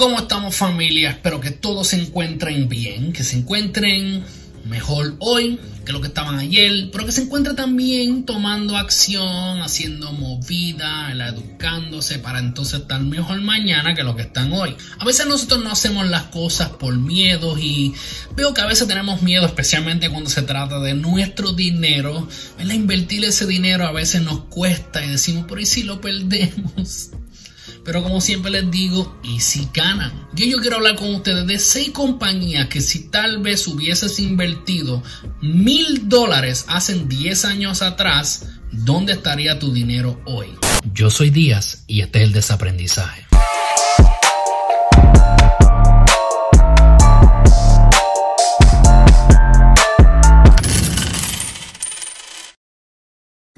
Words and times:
¿Cómo 0.00 0.16
estamos 0.16 0.56
familia? 0.56 1.10
Espero 1.10 1.42
que 1.42 1.50
todos 1.50 1.88
se 1.88 2.00
encuentren 2.00 2.70
bien, 2.70 3.12
que 3.12 3.22
se 3.22 3.36
encuentren 3.36 4.24
mejor 4.64 5.16
hoy 5.18 5.60
que 5.84 5.92
lo 5.92 6.00
que 6.00 6.06
estaban 6.06 6.38
ayer, 6.38 6.88
pero 6.90 7.04
que 7.04 7.12
se 7.12 7.20
encuentren 7.20 7.54
también 7.54 8.24
tomando 8.24 8.78
acción, 8.78 9.60
haciendo 9.60 10.10
movida, 10.12 11.12
educándose 11.28 12.18
para 12.18 12.38
entonces 12.38 12.80
estar 12.80 13.02
mejor 13.02 13.42
mañana 13.42 13.94
que 13.94 14.02
lo 14.02 14.16
que 14.16 14.22
están 14.22 14.54
hoy. 14.54 14.74
A 14.98 15.04
veces 15.04 15.26
nosotros 15.26 15.62
no 15.62 15.70
hacemos 15.70 16.08
las 16.08 16.22
cosas 16.24 16.70
por 16.70 16.96
miedo 16.96 17.58
y 17.58 17.92
veo 18.34 18.54
que 18.54 18.62
a 18.62 18.66
veces 18.66 18.88
tenemos 18.88 19.20
miedo, 19.20 19.44
especialmente 19.44 20.08
cuando 20.08 20.30
se 20.30 20.40
trata 20.40 20.80
de 20.80 20.94
nuestro 20.94 21.52
dinero. 21.52 22.26
Invertir 22.58 23.22
ese 23.26 23.46
dinero 23.46 23.86
a 23.86 23.92
veces 23.92 24.22
nos 24.22 24.44
cuesta 24.44 25.04
y 25.04 25.10
decimos, 25.10 25.44
por 25.44 25.62
si 25.66 25.82
lo 25.82 26.00
perdemos? 26.00 27.10
Pero 27.84 28.02
como 28.02 28.20
siempre 28.20 28.50
les 28.50 28.70
digo, 28.70 29.18
y 29.22 29.40
si 29.40 29.68
ganan. 29.72 30.28
Yo, 30.34 30.46
yo 30.46 30.58
quiero 30.58 30.76
hablar 30.76 30.96
con 30.96 31.14
ustedes 31.14 31.46
de 31.46 31.58
seis 31.58 31.90
compañías 31.90 32.68
que 32.68 32.80
si 32.80 33.08
tal 33.08 33.38
vez 33.38 33.66
hubieses 33.66 34.18
invertido 34.18 35.02
mil 35.40 36.08
dólares 36.08 36.66
hace 36.68 36.94
10 36.94 37.44
años 37.46 37.82
atrás, 37.82 38.46
¿dónde 38.70 39.14
estaría 39.14 39.58
tu 39.58 39.72
dinero 39.72 40.20
hoy? 40.26 40.48
Yo 40.92 41.10
soy 41.10 41.30
Díaz 41.30 41.84
y 41.86 42.00
este 42.02 42.20
es 42.20 42.24
el 42.24 42.32
desaprendizaje. 42.32 43.26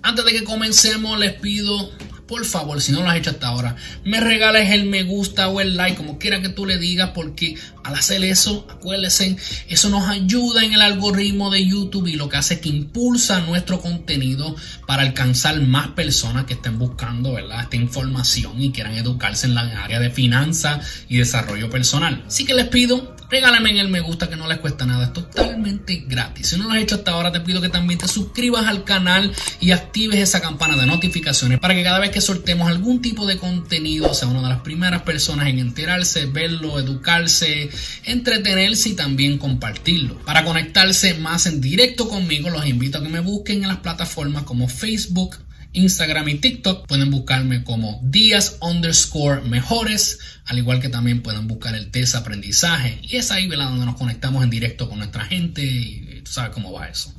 Antes 0.04 0.24
de 0.24 0.32
que 0.32 0.44
comencemos, 0.44 1.18
les 1.18 1.32
pido 1.34 1.90
por 2.32 2.46
favor, 2.46 2.80
si 2.80 2.92
no 2.92 3.02
lo 3.02 3.10
has 3.10 3.18
hecho 3.18 3.28
hasta 3.28 3.48
ahora, 3.48 3.76
me 4.04 4.18
regales 4.18 4.70
el 4.70 4.86
me 4.86 5.02
gusta 5.02 5.48
o 5.48 5.60
el 5.60 5.76
like, 5.76 5.98
como 5.98 6.18
quiera 6.18 6.40
que 6.40 6.48
tú 6.48 6.64
le 6.64 6.78
digas, 6.78 7.10
porque 7.14 7.58
al 7.84 7.94
hacer 7.94 8.24
eso, 8.24 8.66
acuérdense, 8.70 9.36
eso 9.68 9.90
nos 9.90 10.08
ayuda 10.08 10.64
en 10.64 10.72
el 10.72 10.80
algoritmo 10.80 11.50
de 11.50 11.66
YouTube 11.66 12.06
y 12.06 12.14
lo 12.14 12.30
que 12.30 12.38
hace 12.38 12.54
es 12.54 12.60
que 12.60 12.70
impulsa 12.70 13.40
nuestro 13.40 13.82
contenido 13.82 14.56
para 14.86 15.02
alcanzar 15.02 15.60
más 15.60 15.88
personas 15.88 16.46
que 16.46 16.54
estén 16.54 16.78
buscando 16.78 17.34
¿verdad? 17.34 17.64
esta 17.64 17.76
información 17.76 18.62
y 18.62 18.72
quieran 18.72 18.94
educarse 18.94 19.46
en 19.46 19.54
la 19.54 19.84
área 19.84 20.00
de 20.00 20.08
finanzas 20.08 21.04
y 21.10 21.18
desarrollo 21.18 21.68
personal. 21.68 22.24
Así 22.26 22.46
que 22.46 22.54
les 22.54 22.68
pido 22.68 23.11
Regálame 23.32 23.70
en 23.70 23.78
el 23.78 23.88
me 23.88 24.00
gusta 24.00 24.28
que 24.28 24.36
no 24.36 24.46
les 24.46 24.58
cuesta 24.58 24.84
nada, 24.84 25.06
es 25.06 25.12
totalmente 25.14 26.04
gratis. 26.06 26.48
Si 26.48 26.58
no 26.58 26.64
lo 26.64 26.72
has 26.72 26.82
hecho 26.82 26.96
hasta 26.96 27.12
ahora, 27.12 27.32
te 27.32 27.40
pido 27.40 27.62
que 27.62 27.70
también 27.70 27.98
te 27.98 28.06
suscribas 28.06 28.66
al 28.66 28.84
canal 28.84 29.32
y 29.58 29.70
actives 29.70 30.18
esa 30.18 30.42
campana 30.42 30.76
de 30.76 30.84
notificaciones 30.84 31.58
para 31.58 31.74
que 31.74 31.82
cada 31.82 31.98
vez 31.98 32.10
que 32.10 32.20
soltemos 32.20 32.68
algún 32.68 33.00
tipo 33.00 33.24
de 33.24 33.38
contenido 33.38 34.12
sea 34.12 34.28
una 34.28 34.42
de 34.42 34.50
las 34.50 34.60
primeras 34.60 35.00
personas 35.00 35.46
en 35.46 35.60
enterarse, 35.60 36.26
verlo, 36.26 36.78
educarse, 36.78 37.70
entretenerse 38.04 38.90
y 38.90 38.96
también 38.96 39.38
compartirlo. 39.38 40.18
Para 40.26 40.44
conectarse 40.44 41.14
más 41.14 41.46
en 41.46 41.62
directo 41.62 42.10
conmigo, 42.10 42.50
los 42.50 42.66
invito 42.66 42.98
a 42.98 43.02
que 43.02 43.08
me 43.08 43.20
busquen 43.20 43.62
en 43.62 43.68
las 43.68 43.78
plataformas 43.78 44.42
como 44.42 44.68
Facebook, 44.68 45.38
Instagram 45.72 46.28
y 46.28 46.34
TikTok. 46.36 46.86
Pueden 46.86 47.10
buscarme 47.10 47.64
como 47.64 48.00
días 48.02 48.58
underscore 48.60 49.42
mejores, 49.42 50.18
al 50.44 50.58
igual 50.58 50.80
que 50.80 50.88
también 50.88 51.22
pueden 51.22 51.48
buscar 51.48 51.74
el 51.74 51.90
test 51.90 52.14
aprendizaje. 52.14 52.98
Y 53.02 53.16
es 53.16 53.30
ahí 53.30 53.46
donde 53.46 53.86
nos 53.86 53.96
conectamos 53.96 54.42
en 54.44 54.50
directo 54.50 54.88
con 54.88 54.98
nuestra 54.98 55.24
gente 55.24 55.62
y 55.64 56.22
tú 56.24 56.32
sabes 56.32 56.52
cómo 56.52 56.72
va 56.72 56.88
eso. 56.88 57.14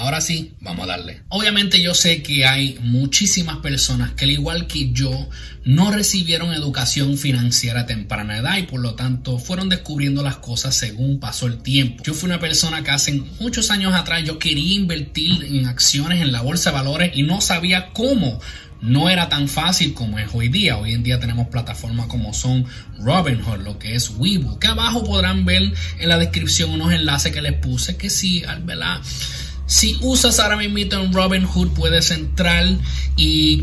Ahora 0.00 0.22
sí, 0.22 0.54
vamos 0.60 0.84
a 0.84 0.92
darle. 0.92 1.20
Obviamente 1.28 1.82
yo 1.82 1.92
sé 1.92 2.22
que 2.22 2.46
hay 2.46 2.78
muchísimas 2.80 3.58
personas 3.58 4.12
que 4.12 4.24
al 4.24 4.30
igual 4.30 4.66
que 4.66 4.92
yo 4.92 5.28
no 5.62 5.90
recibieron 5.92 6.54
educación 6.54 7.18
financiera 7.18 7.80
a 7.80 7.86
temprana 7.86 8.38
edad 8.38 8.56
y 8.56 8.62
por 8.62 8.80
lo 8.80 8.94
tanto 8.94 9.36
fueron 9.38 9.68
descubriendo 9.68 10.22
las 10.22 10.36
cosas 10.36 10.74
según 10.74 11.20
pasó 11.20 11.48
el 11.48 11.58
tiempo. 11.58 12.02
Yo 12.02 12.14
fui 12.14 12.28
una 12.30 12.40
persona 12.40 12.82
que 12.82 12.92
hace 12.92 13.12
muchos 13.40 13.70
años 13.70 13.92
atrás 13.92 14.24
yo 14.24 14.38
quería 14.38 14.74
invertir 14.74 15.44
en 15.44 15.66
acciones 15.66 16.22
en 16.22 16.32
la 16.32 16.40
bolsa 16.40 16.70
de 16.70 16.76
valores 16.76 17.10
y 17.14 17.22
no 17.22 17.42
sabía 17.42 17.90
cómo 17.92 18.40
no 18.80 19.10
era 19.10 19.28
tan 19.28 19.48
fácil 19.48 19.92
como 19.92 20.18
es 20.18 20.28
hoy 20.32 20.48
día. 20.48 20.78
Hoy 20.78 20.94
en 20.94 21.02
día 21.02 21.20
tenemos 21.20 21.48
plataformas 21.48 22.06
como 22.06 22.32
son 22.32 22.64
Robinhood, 22.98 23.64
lo 23.64 23.78
que 23.78 23.96
es 23.96 24.08
Webull, 24.08 24.58
que 24.58 24.68
abajo 24.68 25.04
podrán 25.04 25.44
ver 25.44 25.74
en 25.98 26.08
la 26.08 26.16
descripción 26.16 26.70
unos 26.70 26.90
enlaces 26.90 27.32
que 27.32 27.42
les 27.42 27.52
puse 27.52 27.98
que 27.98 28.08
sí, 28.08 28.42
¿verdad? 28.64 29.02
Si 29.70 29.96
usas 30.00 30.40
ahora 30.40 30.56
mismo 30.56 30.78
en 30.78 31.12
Robinhood 31.12 31.68
puedes 31.74 32.10
entrar 32.10 32.66
y 33.16 33.62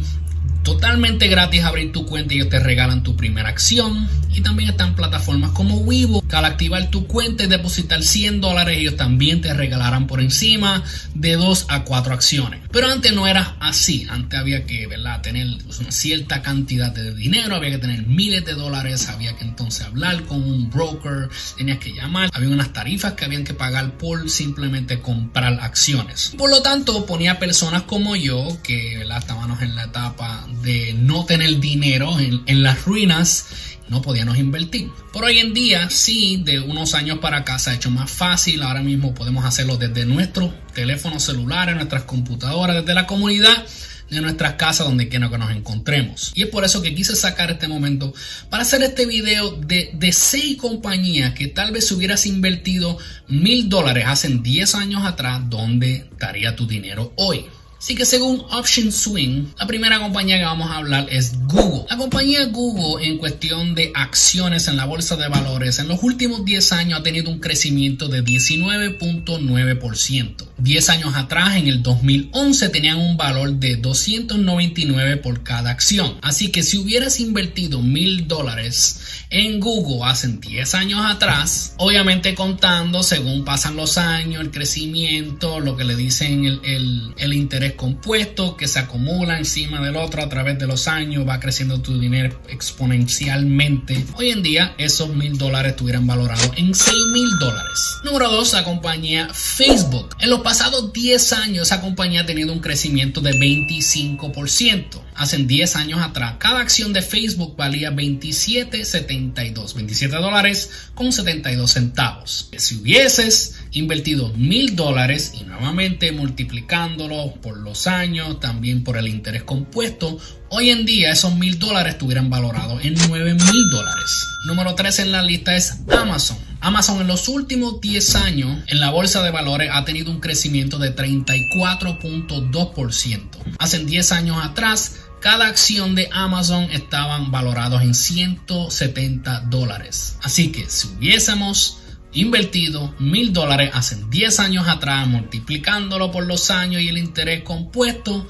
totalmente 0.68 1.30
gratis 1.30 1.64
abrir 1.64 1.94
tu 1.94 2.06
cuenta 2.06 2.34
y 2.34 2.40
ellos 2.40 2.50
te 2.50 2.60
regalan 2.60 3.02
tu 3.02 3.16
primera 3.16 3.48
acción. 3.48 4.10
Y 4.34 4.42
también 4.42 4.70
están 4.70 4.96
plataformas 4.96 5.52
como 5.52 5.78
Weibo, 5.78 6.22
que 6.28 6.36
al 6.36 6.46
activar 6.46 6.92
tu 6.92 7.08
cuenta 7.08 7.46
y 7.46 7.48
depositar 7.48 8.04
100 8.04 8.42
dólares, 8.42 8.78
ellos 8.78 8.98
también 8.98 9.42
te 9.42 9.52
regalarán 9.54 10.06
por 10.06 10.22
encima 10.22 10.84
de 11.16 11.38
2 11.38 11.68
a 11.70 11.86
4 11.86 12.14
acciones. 12.14 12.60
Pero 12.72 12.92
antes 12.92 13.14
no 13.14 13.26
era 13.26 13.56
así. 13.62 14.06
Antes 14.10 14.38
había 14.38 14.66
que 14.66 14.88
tener 15.24 15.48
una 15.80 15.92
cierta 15.92 16.42
cantidad 16.42 16.92
de 16.92 17.16
dinero, 17.16 17.56
había 17.56 17.72
que 17.72 17.78
tener 17.78 18.06
miles 18.06 18.46
de 18.46 18.54
dólares, 18.54 19.08
había 19.08 19.36
que 19.38 19.46
entonces 19.46 19.86
hablar 19.86 20.24
con 20.26 20.44
un 20.44 20.70
broker, 20.70 21.30
tenías 21.58 21.80
que 21.80 21.94
llamar, 21.94 22.30
había 22.34 22.50
unas 22.50 22.74
tarifas 22.74 23.14
que 23.14 23.26
habían 23.26 23.46
que 23.46 23.54
pagar 23.54 23.98
por 23.98 24.30
simplemente 24.30 25.00
comprar 25.00 25.60
acciones. 25.62 26.34
Por 26.38 26.52
lo 26.52 26.62
tanto, 26.62 27.06
ponía 27.06 27.40
personas 27.40 27.84
como 27.84 28.16
yo, 28.18 28.46
que 28.62 29.02
estábamos 29.02 29.62
en 29.64 29.76
la 29.76 29.86
etapa 29.86 30.46
de 30.62 30.94
no 30.94 31.25
tener 31.25 31.59
dinero 31.59 32.18
en, 32.19 32.63
las 32.63 32.85
ruinas 32.85 33.47
no 33.90 34.01
podíamos 34.01 34.38
invertir. 34.38 34.90
Por 35.13 35.23
hoy 35.23 35.40
en 35.40 35.53
día, 35.53 35.90
sí, 35.90 36.41
de 36.44 36.59
unos 36.59 36.94
años 36.94 37.19
para 37.19 37.38
acá 37.38 37.57
se 37.57 37.69
ha 37.69 37.73
hecho 37.73 37.90
más 37.90 38.12
fácil. 38.12 38.62
Ahora 38.62 38.81
mismo 38.81 39.13
podemos 39.13 39.45
hacerlo 39.45 39.78
desde 39.78 40.06
nuestros 40.06 40.51
teléfonos 40.73 41.23
celulares, 41.23 41.75
nuestras 41.75 42.03
computadoras, 42.03 42.75
desde 42.78 42.94
la 42.94 43.07
comunidad 43.07 43.66
de 44.09 44.22
nuestras 44.22 44.53
casas 44.53 44.88
donde 44.88 45.09
quiera 45.09 45.29
que 45.29 45.38
nos 45.38 45.51
encontremos. 45.51 46.31
Y 46.35 46.44
es 46.44 46.50
por 46.50 46.63
eso 46.63 46.81
que 46.81 46.95
quise 46.95 47.16
sacar 47.16 47.51
este 47.51 47.68
momento 47.68 48.13
para 48.50 48.63
hacer 48.63 48.84
este 48.84 49.06
video 49.06 49.51
de, 49.51 49.91
de 49.94 50.12
seis 50.13 50.57
compañías 50.57 51.34
que 51.34 51.47
tal 51.47 51.72
vez 51.72 51.91
hubieras 51.91 52.25
invertido 52.25 52.97
mil 53.28 53.69
dólares 53.69 54.06
hace 54.07 54.29
10 54.29 54.75
años 54.75 55.06
atrás, 55.06 55.41
donde 55.50 56.07
estaría 56.12 56.56
tu 56.56 56.68
dinero 56.68 57.13
hoy. 57.16 57.45
Así 57.78 57.94
que 57.94 58.06
según 58.06 58.44
Option 58.52 58.92
Swing, 58.92 59.50
la 59.60 59.68
primera 59.68 60.00
compañía 60.00 60.40
que 60.40 60.46
vamos 60.46 60.72
a 60.72 60.78
hablar 60.78 61.06
es 61.12 61.34
Google. 61.46 61.86
La 61.90 61.98
compañía 61.98 62.46
Google 62.46 63.06
en 63.06 63.20
cuestión 63.20 63.76
de 63.76 63.92
acciones 63.94 64.68
en 64.68 64.78
la 64.78 64.86
bolsa 64.86 65.16
de 65.16 65.28
valores 65.28 65.78
en 65.78 65.88
los 65.88 66.02
últimos 66.02 66.44
10 66.44 66.72
años 66.72 67.00
ha 67.00 67.04
tenido 67.04 67.30
un 67.30 67.40
crecimiento 67.40 68.08
de 68.08 68.24
19.9%. 68.24 70.48
10 70.58 70.90
años 70.90 71.16
atrás, 71.16 71.56
en 71.56 71.68
el 71.68 71.84
2011, 71.84 72.70
tenían 72.70 72.98
un 72.98 73.16
valor 73.16 73.54
de 73.54 73.76
299 73.76 75.18
por 75.18 75.44
cada 75.44 75.70
acción. 75.70 76.18
Así 76.24 76.50
que 76.50 76.64
si 76.64 76.80
hubieras 76.80 77.20
invertido 77.20 77.84
mil 77.84 78.28
dólares 78.28 79.02
en 79.30 79.60
Google 79.60 80.10
hace 80.10 80.30
10 80.30 80.74
años 80.74 81.02
atrás, 81.04 81.76
obviamente 81.78 82.34
contando 82.34 83.04
según 83.04 83.46
pasan 83.46 83.76
los 83.76 84.00
años, 84.00 84.42
el 84.42 84.50
crecimiento, 84.50 85.60
lo 85.60 85.78
que 85.78 85.84
le 85.84 85.96
dicen 85.96 86.46
el, 86.46 87.14
el 87.18 87.34
interés 87.34 87.67
compuesto 87.76 88.56
que 88.56 88.68
se 88.68 88.80
acumula 88.80 89.38
encima 89.38 89.82
del 89.82 89.96
otro 89.96 90.22
a 90.22 90.30
través 90.30 90.58
de 90.60 90.68
los 90.68 90.88
años, 90.88 91.28
va 91.28 91.40
creciendo 91.40 91.82
tu 91.82 92.00
dinero 92.00 92.42
exponencialmente. 92.50 94.06
Hoy 94.16 94.32
en 94.32 94.44
día 94.44 94.76
esos 94.78 95.10
mil 95.10 95.38
dólares 95.38 95.72
estuvieran 95.72 96.08
valorados 96.08 96.52
en 96.56 96.74
6 96.74 96.96
mil 97.14 97.30
dólares. 97.40 97.98
Número 98.04 98.30
2, 98.32 98.54
la 98.54 98.64
compañía 98.64 99.30
Facebook. 99.34 100.16
En 100.20 100.30
los 100.30 100.42
pasados 100.42 100.94
10 100.94 101.34
años 101.34 101.68
esa 101.68 101.82
compañía 101.82 102.22
ha 102.22 102.26
tenido 102.26 102.54
un 102.54 102.60
crecimiento 102.60 103.22
de 103.22 103.32
25% 103.32 105.08
hace 105.18 105.38
10 105.38 105.76
años 105.76 106.00
atrás, 106.02 106.36
cada 106.38 106.62
acción 106.62 106.94
de 106.94 107.02
Facebook 107.02 107.56
valía 107.58 107.92
27.72, 107.92 109.74
27 109.74 110.16
dólares 110.16 110.72
con 110.94 111.12
72 111.12 111.72
centavos. 111.72 112.50
Si 112.56 112.75
hubieses 112.75 113.56
invertido 113.72 114.31
mil 114.34 114.75
dólares 114.75 115.34
y 115.40 115.44
nuevamente 115.44 116.12
multiplicándolo 116.12 117.34
por 117.42 117.56
los 117.63 117.88
años, 117.88 118.39
también 118.39 118.83
por 118.83 118.98
el 118.98 119.07
interés 119.07 119.44
compuesto, 119.44 120.18
hoy 120.50 120.69
en 120.69 120.86
día 120.86 121.12
esos 121.12 121.36
mil 121.36 121.57
dólares 121.59 121.94
estuvieran 121.94 122.30
valorados 122.30 122.83
en 122.83 122.95
9 123.07 123.33
mil 123.33 123.69
dólares. 123.71 124.27
Número 124.45 124.75
3 124.75 125.00
en 125.00 125.12
la 125.12 125.24
lista 125.24 125.56
es 125.56 125.80
Amazon. 125.89 126.38
Amazon 126.59 127.01
en 127.01 127.07
los 127.07 127.27
últimos 127.27 127.81
10 127.81 128.15
años 128.15 128.63
en 128.68 128.80
la 128.80 128.89
bolsa 128.89 129.21
de 129.21 129.30
valores 129.31 129.69
ha 129.71 129.86
tenido 129.86 130.12
un 130.12 130.19
crecimiento 130.19 130.80
de 130.80 130.95
34.2%. 130.95 133.21
Hace 133.60 133.80
10 133.80 134.12
años 134.12 134.38
atrás 134.44 134.95
cada 135.19 135.48
acción 135.48 135.95
de 135.95 136.10
Amazon 136.12 136.69
estaban 136.71 137.31
valorados 137.31 137.81
en 137.81 137.95
170 137.95 139.42
dólares. 139.42 140.15
Así 140.21 140.51
que 140.51 140.69
si 140.69 140.88
hubiésemos 140.88 141.80
invertido 142.18 142.94
mil 143.00 143.31
dólares 143.31 143.72
hace 143.74 143.96
10 144.10 144.40
años 144.40 144.68
atrás, 144.68 145.08
multiplicándolo 145.08 146.12
por 146.12 146.25
los 146.25 146.50
años 146.52 146.81
y 146.81 146.88
el 146.88 146.98
interés 146.98 147.44
compuesto, 147.44 148.28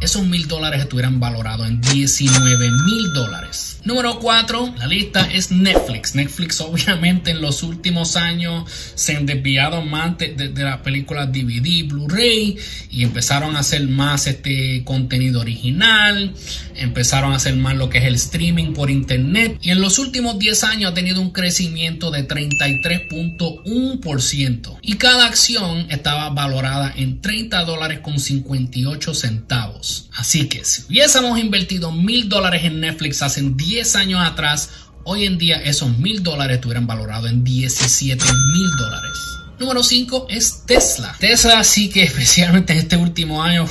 esos 0.00 0.26
mil 0.26 0.48
dólares 0.48 0.82
estuvieran 0.82 1.20
valorados 1.20 1.68
en 1.68 1.80
19 1.80 2.70
mil 2.70 3.12
dólares. 3.14 3.74
Número 3.84 4.18
4, 4.18 4.74
la 4.78 4.86
lista 4.86 5.30
es 5.30 5.50
Netflix. 5.50 6.14
Netflix 6.14 6.60
obviamente 6.62 7.30
en 7.30 7.42
los 7.42 7.62
últimos 7.62 8.16
años 8.16 8.70
se 8.94 9.16
han 9.16 9.26
desviado 9.26 9.82
más 9.82 10.16
de, 10.16 10.28
de, 10.34 10.62
las 10.62 10.78
películas 10.78 11.30
DVD, 11.30 11.86
Blu-ray 11.86 12.56
y 12.90 13.02
empezaron 13.02 13.56
a 13.56 13.60
hacer 13.60 13.86
más 13.86 14.26
este 14.26 14.82
contenido 14.84 15.40
original, 15.40 16.32
empezaron 16.76 17.32
a 17.32 17.36
hacer 17.36 17.56
más 17.56 17.76
lo 17.76 17.90
que 17.90 17.98
es 17.98 18.04
el 18.04 18.14
streaming 18.14 18.72
por 18.72 18.90
internet 18.90 19.58
y 19.60 19.68
en 19.70 19.82
los 19.82 19.98
últimos 19.98 20.38
10 20.38 20.64
años 20.64 20.92
ha 20.92 20.94
tenido 20.94 21.20
un 21.20 21.30
crecimiento 21.30 22.10
de 22.10 22.26
33.1% 22.26 24.78
y 24.80 24.94
cada 24.94 25.26
acción 25.26 25.88
estaba 25.90 26.30
valorada 26.30 26.90
en 26.96 27.20
30 27.20 27.64
dólares 27.64 28.00
con 28.00 28.18
58 28.18 29.14
centavos. 29.14 29.83
Así 30.12 30.48
que 30.48 30.64
si 30.64 30.82
hubiésemos 30.88 31.38
invertido 31.38 31.92
mil 31.92 32.28
dólares 32.28 32.64
en 32.64 32.80
Netflix 32.80 33.22
hace 33.22 33.42
10 33.42 33.96
años 33.96 34.20
atrás, 34.26 34.70
hoy 35.04 35.24
en 35.24 35.38
día 35.38 35.56
esos 35.56 35.96
mil 35.98 36.22
dólares 36.22 36.56
estuvieran 36.56 36.86
valorados 36.86 37.30
en 37.30 37.44
17 37.44 38.24
mil 38.24 38.70
dólares. 38.78 39.43
Número 39.58 39.82
5 39.82 40.26
es 40.28 40.64
Tesla. 40.66 41.16
Tesla 41.18 41.64
sí 41.64 41.90
que 41.90 42.02
especialmente 42.04 42.72
en 42.72 42.78
este 42.80 42.96
último 42.96 43.42
año 43.42 43.68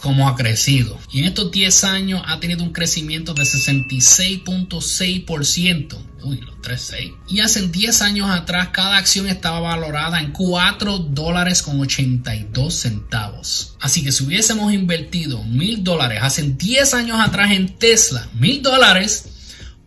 como 0.00 0.28
ha 0.28 0.36
crecido. 0.36 0.98
Y 1.12 1.20
en 1.20 1.26
estos 1.26 1.50
10 1.50 1.84
años 1.84 2.22
ha 2.26 2.40
tenido 2.40 2.64
un 2.64 2.72
crecimiento 2.72 3.34
de 3.34 3.42
66.6%. 3.42 5.98
Uy, 6.22 6.40
los 6.40 6.54
3.6. 6.56 7.14
Y 7.28 7.40
hace 7.40 7.68
10 7.68 8.00
años 8.02 8.30
atrás 8.30 8.70
cada 8.72 8.96
acción 8.96 9.28
estaba 9.28 9.60
valorada 9.60 10.20
en 10.20 10.32
4 10.32 10.98
dólares 10.98 11.62
con 11.62 11.78
82 11.80 12.74
centavos. 12.74 13.76
Así 13.80 14.02
que 14.02 14.10
si 14.10 14.24
hubiésemos 14.24 14.72
invertido 14.72 15.44
mil 15.44 15.84
dólares 15.84 16.18
hace 16.22 16.42
10 16.42 16.94
años 16.94 17.20
atrás 17.20 17.52
en 17.52 17.78
Tesla, 17.78 18.28
mil 18.34 18.60
dólares, 18.62 19.26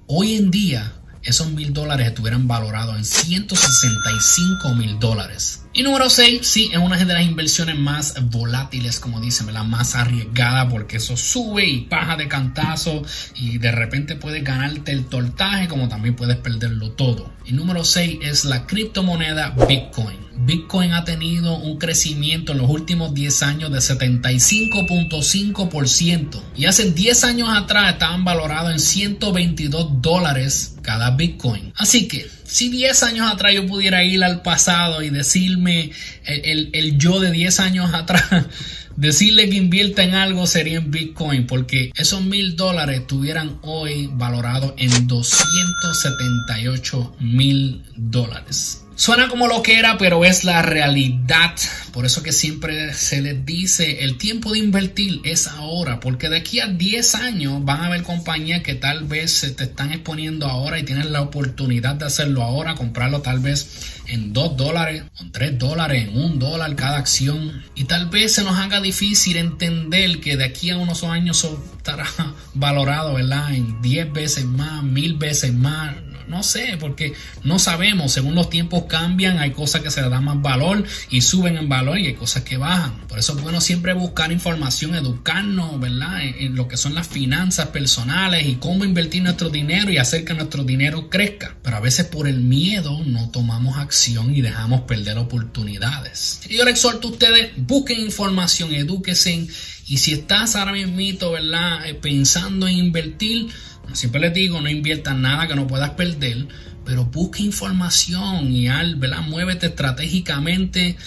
hoy 0.07 0.35
en 0.35 0.49
día 0.51 0.93
esos 1.29 1.51
mil 1.51 1.73
dólares 1.73 2.07
estuvieran 2.07 2.47
valorados 2.47 2.97
en 2.97 3.05
165 3.05 4.75
mil 4.75 4.99
dólares. 4.99 5.63
Y 5.71 5.83
número 5.83 6.09
6, 6.09 6.39
sí, 6.41 6.71
es 6.71 6.79
una 6.79 6.97
de 6.97 7.05
las 7.05 7.23
inversiones 7.23 7.77
más 7.77 8.15
volátiles, 8.31 8.99
como 8.99 9.21
dicen, 9.21 9.53
la 9.53 9.63
más 9.63 9.95
arriesgada, 9.95 10.67
porque 10.67 10.97
eso 10.97 11.15
sube 11.15 11.63
y 11.63 11.85
baja 11.85 12.17
de 12.17 12.27
cantazo 12.27 13.03
y 13.35 13.59
de 13.59 13.71
repente 13.71 14.15
puedes 14.15 14.43
ganarte 14.43 14.91
el 14.91 15.05
tortaje, 15.05 15.67
como 15.67 15.87
también 15.87 16.15
puedes 16.15 16.37
perderlo 16.37 16.93
todo. 16.93 17.31
Y 17.45 17.53
número 17.53 17.83
6 17.83 18.17
es 18.23 18.45
la 18.45 18.65
criptomoneda 18.65 19.51
Bitcoin. 19.67 20.17
Bitcoin 20.39 20.93
ha 20.93 21.03
tenido 21.03 21.57
un 21.57 21.77
crecimiento 21.77 22.53
en 22.53 22.59
los 22.59 22.69
últimos 22.69 23.13
10 23.13 23.43
años 23.43 23.69
de 23.71 23.77
75.5% 23.77 26.41
y 26.55 26.65
hace 26.65 26.91
10 26.91 27.23
años 27.25 27.49
atrás 27.49 27.91
estaban 27.93 28.23
valorados 28.23 28.71
en 28.71 28.79
122 28.79 30.01
dólares 30.01 30.77
cada 30.81 31.11
Bitcoin. 31.11 31.73
Así 31.75 32.07
que 32.07 32.38
si 32.49 32.69
10 32.69 33.03
años 33.03 33.31
atrás 33.31 33.53
yo 33.53 33.67
pudiera 33.67 34.03
ir 34.03 34.23
al 34.23 34.41
pasado 34.41 35.03
y 35.03 35.11
decirme 35.11 35.91
el, 36.25 36.97
yo 36.97 37.19
de 37.19 37.29
10 37.31 37.59
años 37.59 37.93
atrás, 37.93 38.23
decirle 38.95 39.47
que 39.49 39.57
invierta 39.57 40.01
en 40.03 40.15
algo 40.15 40.47
sería 40.47 40.79
en 40.79 40.89
Bitcoin, 40.89 41.45
porque 41.45 41.91
esos 41.95 42.23
mil 42.23 42.55
dólares 42.55 43.01
estuvieran 43.01 43.59
hoy 43.61 44.09
valorados 44.11 44.73
en 44.77 45.07
278 45.07 47.17
mil 47.19 47.83
dólares. 47.95 48.83
Suena 48.99 49.29
como 49.29 49.47
lo 49.47 49.63
que 49.63 49.79
era, 49.79 49.97
pero 49.97 50.25
es 50.25 50.43
la 50.43 50.61
realidad. 50.61 51.55
Por 51.93 52.05
eso 52.05 52.21
que 52.21 52.33
siempre 52.33 52.93
se 52.93 53.21
les 53.21 53.45
dice, 53.45 54.03
el 54.03 54.17
tiempo 54.17 54.51
de 54.51 54.59
invertir 54.59 55.21
es 55.23 55.47
ahora, 55.47 56.01
porque 56.01 56.27
de 56.27 56.39
aquí 56.39 56.59
a 56.59 56.67
10 56.67 57.15
años 57.15 57.63
van 57.63 57.79
a 57.79 57.85
haber 57.85 58.03
compañías 58.03 58.61
que 58.61 58.75
tal 58.75 59.05
vez 59.05 59.31
se 59.31 59.51
te 59.51 59.63
están 59.63 59.93
exponiendo 59.93 60.47
ahora 60.47 60.79
y 60.79 60.83
tienes 60.83 61.05
la 61.05 61.21
oportunidad 61.21 61.95
de 61.95 62.07
hacerlo 62.07 62.43
ahora, 62.43 62.75
comprarlo 62.75 63.21
tal 63.21 63.39
vez 63.39 64.01
en 64.07 64.33
2 64.33 64.57
dólares, 64.57 65.03
en 65.21 65.31
3 65.31 65.57
dólares, 65.57 66.09
en 66.09 66.17
1 66.17 66.35
dólar 66.35 66.75
cada 66.75 66.97
acción. 66.97 67.63
Y 67.75 67.85
tal 67.85 68.09
vez 68.09 68.33
se 68.33 68.43
nos 68.43 68.59
haga 68.59 68.81
difícil 68.81 69.37
entender 69.37 70.19
que 70.19 70.35
de 70.35 70.43
aquí 70.43 70.71
a 70.71 70.77
unos 70.77 71.05
años 71.05 71.47
estará 71.77 72.05
valorado, 72.53 73.13
¿verdad? 73.13 73.53
En 73.53 73.81
10 73.81 74.11
veces 74.11 74.43
más, 74.43 74.83
1000 74.83 75.13
veces 75.13 75.53
más 75.53 75.95
no 76.29 76.43
sé, 76.43 76.77
porque 76.79 77.13
no 77.43 77.59
sabemos. 77.59 78.11
Según 78.11 78.35
los 78.35 78.49
tiempos 78.49 78.83
cambian, 78.87 79.39
hay 79.39 79.51
cosas 79.51 79.81
que 79.81 79.91
se 79.91 80.01
le 80.01 80.09
dan 80.09 80.23
más 80.23 80.41
valor 80.41 80.83
y 81.09 81.21
suben 81.21 81.57
en 81.57 81.69
valor 81.69 81.99
y 81.99 82.07
hay 82.07 82.13
cosas 82.13 82.43
que 82.43 82.57
bajan. 82.57 83.07
Por 83.07 83.19
eso 83.19 83.35
es 83.35 83.41
bueno 83.41 83.61
siempre 83.61 83.93
buscar 83.93 84.31
información, 84.31 84.95
educarnos, 84.95 85.79
¿verdad? 85.79 86.21
En, 86.21 86.55
lo 86.55 86.67
que 86.67 86.77
son 86.77 86.95
las 86.95 87.07
finanzas 87.07 87.67
personales 87.67 88.45
y 88.45 88.55
cómo 88.55 88.83
invertir 88.83 89.23
nuestro 89.23 89.49
dinero 89.49 89.91
y 89.91 89.97
hacer 89.97 90.25
que 90.25 90.33
nuestro 90.33 90.63
dinero 90.63 91.09
crezca. 91.09 91.55
Pero 91.61 91.77
a 91.77 91.79
veces 91.79 92.05
por 92.07 92.27
el 92.27 92.41
miedo 92.41 93.03
no 93.05 93.29
tomamos 93.29 93.77
acción 93.77 94.35
y 94.35 94.41
dejamos 94.41 94.81
perder 94.81 95.17
oportunidades. 95.17 96.41
Y 96.49 96.57
yo 96.57 96.65
les 96.65 96.75
exhorto 96.75 97.07
a 97.07 97.11
ustedes, 97.11 97.51
busquen 97.57 97.99
información, 97.99 98.73
edúquense 98.73 99.47
y 99.89 99.97
si 99.97 100.13
estás 100.13 100.55
ahora 100.55 100.71
mismo, 100.71 101.31
¿verdad? 101.31 101.87
Eh, 101.87 101.95
pensando 101.95 102.67
en 102.67 102.77
invertir, 102.77 103.47
Siempre 103.93 104.21
les 104.21 104.33
digo, 104.33 104.61
no 104.61 104.69
inviertan 104.69 105.21
nada 105.21 105.47
que 105.47 105.55
no 105.55 105.67
puedas 105.67 105.91
perder, 105.91 106.47
pero 106.85 107.05
busca 107.05 107.41
información 107.41 108.51
y 108.51 108.67
al, 108.67 108.97
muévete 109.27 109.67
estratégicamente 109.67 110.97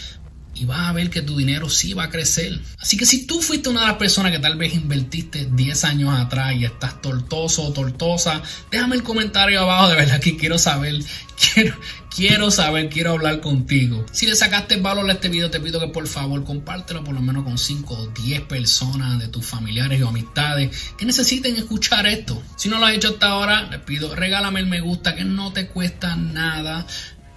y 0.62 0.64
vas 0.64 0.88
a 0.88 0.93
ver 0.93 1.11
que 1.11 1.23
tu 1.23 1.37
dinero 1.37 1.69
sí 1.69 1.93
va 1.93 2.05
a 2.05 2.09
crecer. 2.09 2.61
Así 2.79 2.97
que 2.97 3.05
si 3.05 3.26
tú 3.26 3.43
fuiste 3.43 3.69
una 3.69 3.81
de 3.81 3.87
las 3.88 3.97
personas 3.97 4.31
que 4.31 4.38
tal 4.38 4.56
vez 4.56 4.75
invertiste 4.75 5.47
10 5.47 5.85
años 5.85 6.14
atrás 6.14 6.55
y 6.55 6.64
estás 6.64 7.03
tortoso 7.03 7.64
o 7.64 7.73
tortosa, 7.73 8.41
déjame 8.70 8.94
el 8.94 9.03
comentario 9.03 9.61
abajo, 9.61 9.88
de 9.88 9.97
verdad 9.97 10.20
que 10.20 10.37
quiero 10.37 10.59
saber, 10.59 11.03
quiero, 11.55 11.76
quiero 12.14 12.50
saber, 12.53 12.88
quiero 12.88 13.11
hablar 13.11 13.41
contigo. 13.41 14.06
Si 14.12 14.26
le 14.26 14.37
sacaste 14.37 14.76
valor 14.76 15.11
a 15.11 15.14
este 15.14 15.29
video, 15.29 15.50
te 15.50 15.59
pido 15.59 15.81
que 15.81 15.88
por 15.88 16.06
favor 16.06 16.44
compártelo 16.44 17.03
por 17.03 17.15
lo 17.15 17.20
menos 17.20 17.43
con 17.43 17.58
5 17.58 17.94
o 17.94 18.06
10 18.06 18.43
personas 18.43 19.19
de 19.19 19.26
tus 19.26 19.44
familiares 19.44 20.00
o 20.00 20.08
amistades 20.08 20.94
que 20.97 21.05
necesiten 21.05 21.56
escuchar 21.56 22.06
esto. 22.06 22.41
Si 22.56 22.69
no 22.69 22.79
lo 22.79 22.87
has 22.87 22.94
hecho 22.94 23.08
hasta 23.08 23.31
ahora, 23.31 23.62
les 23.69 23.81
pido 23.81 24.15
regálame 24.15 24.61
el 24.61 24.67
me 24.67 24.81
gusta 24.81 25.17
que 25.17 25.25
no 25.25 25.53
te 25.53 25.67
cuesta 25.67 26.15
nada 26.15 26.87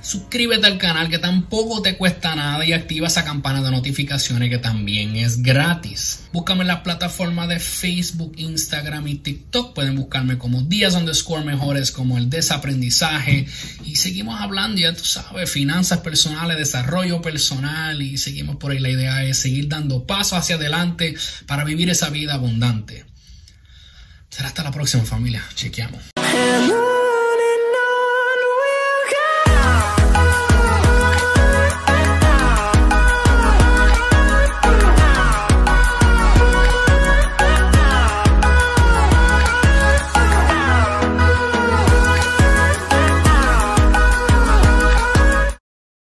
suscríbete 0.05 0.67
al 0.67 0.77
canal 0.77 1.09
que 1.09 1.17
tampoco 1.17 1.81
te 1.81 1.97
cuesta 1.97 2.35
nada 2.35 2.63
y 2.63 2.73
activa 2.73 3.07
esa 3.07 3.25
campana 3.25 3.61
de 3.61 3.71
notificaciones 3.71 4.49
que 4.49 4.59
también 4.59 5.15
es 5.15 5.41
gratis. 5.41 6.25
Búscame 6.31 6.61
en 6.61 6.67
las 6.67 6.81
plataformas 6.81 7.49
de 7.49 7.59
Facebook, 7.59 8.33
Instagram 8.37 9.07
y 9.07 9.15
TikTok. 9.15 9.73
Pueden 9.73 9.95
buscarme 9.95 10.37
como 10.37 10.61
días 10.61 10.93
underscore 10.93 11.43
mejores 11.43 11.91
como 11.91 12.17
el 12.17 12.29
desaprendizaje 12.29 13.47
y 13.83 13.95
seguimos 13.95 14.39
hablando, 14.39 14.79
ya 14.79 14.93
tú 14.93 15.05
sabes, 15.05 15.49
finanzas 15.49 15.99
personales, 15.99 16.57
desarrollo 16.57 17.21
personal 17.21 18.01
y 18.01 18.17
seguimos 18.17 18.57
por 18.57 18.71
ahí. 18.71 18.79
La 18.79 18.89
idea 18.89 19.23
es 19.23 19.39
seguir 19.39 19.67
dando 19.67 20.05
pasos 20.05 20.37
hacia 20.37 20.55
adelante 20.55 21.15
para 21.47 21.63
vivir 21.63 21.89
esa 21.89 22.09
vida 22.09 22.35
abundante. 22.35 23.05
Será 24.29 24.49
hasta 24.49 24.63
la 24.63 24.71
próxima 24.71 25.03
familia. 25.03 25.43
Chequeamos. 25.55 26.03